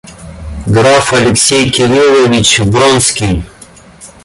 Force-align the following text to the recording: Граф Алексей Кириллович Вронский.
Граф 0.65 1.13
Алексей 1.13 1.69
Кириллович 1.69 2.57
Вронский. 2.61 3.43